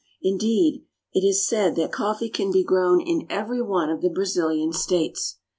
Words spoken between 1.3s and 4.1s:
said that coffee can be grown in every one of the